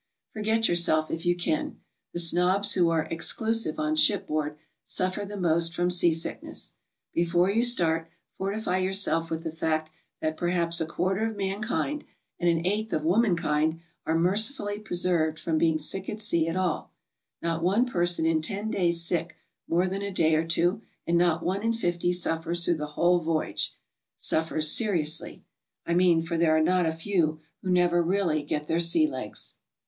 [0.33, 1.79] Forget yourself if you can.
[2.13, 6.73] The snobs who are "exclusive" on shipboard suffer the most from seasickness.
[7.13, 12.03] Before you start, fortify yourself with the fact that perhaps a quarter of mankind
[12.39, 16.55] and an eighth of womankind are mer cifully preserved from being sick at sea at
[16.55, 16.91] all;
[17.43, 19.35] not one per son in ten stays sick
[19.67, 23.19] more than a day or two; and not one in fifty suffers through the whole
[23.19, 23.75] voyage—
[24.17, 25.43] suffers seriously,
[25.85, 29.57] I mean, for there are not a few who never really get their sea legs.